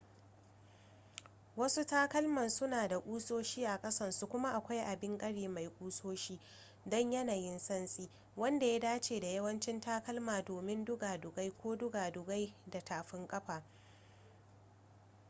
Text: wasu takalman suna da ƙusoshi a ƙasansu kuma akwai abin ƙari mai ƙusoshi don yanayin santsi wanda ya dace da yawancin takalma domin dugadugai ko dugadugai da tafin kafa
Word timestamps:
wasu 1.57 1.85
takalman 1.85 2.49
suna 2.49 2.87
da 2.87 2.99
ƙusoshi 2.99 3.65
a 3.65 3.77
ƙasansu 3.81 4.27
kuma 4.29 4.51
akwai 4.53 4.79
abin 4.79 5.17
ƙari 5.17 5.47
mai 5.47 5.69
ƙusoshi 5.79 6.39
don 6.85 7.11
yanayin 7.11 7.59
santsi 7.59 8.09
wanda 8.35 8.65
ya 8.65 8.79
dace 8.79 9.19
da 9.19 9.27
yawancin 9.27 9.81
takalma 9.81 10.41
domin 10.41 10.85
dugadugai 10.85 11.51
ko 11.57 11.75
dugadugai 11.75 12.53
da 12.71 12.79
tafin 12.81 13.27
kafa 13.27 13.63